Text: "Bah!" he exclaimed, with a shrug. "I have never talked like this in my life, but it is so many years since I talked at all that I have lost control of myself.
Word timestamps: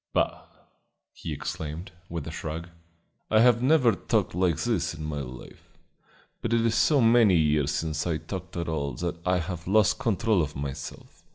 "Bah!" 0.13 0.45
he 1.13 1.31
exclaimed, 1.31 1.91
with 2.09 2.25
a 2.25 2.31
shrug. 2.31 2.69
"I 3.29 3.41
have 3.41 3.61
never 3.61 3.91
talked 3.91 4.33
like 4.33 4.57
this 4.57 4.95
in 4.95 5.05
my 5.05 5.19
life, 5.21 5.77
but 6.41 6.53
it 6.53 6.61
is 6.65 6.73
so 6.73 7.01
many 7.01 7.35
years 7.35 7.69
since 7.69 8.07
I 8.07 8.17
talked 8.17 8.57
at 8.57 8.67
all 8.67 8.93
that 8.95 9.17
I 9.27 9.37
have 9.37 9.67
lost 9.67 9.99
control 9.99 10.41
of 10.41 10.55
myself. 10.55 11.21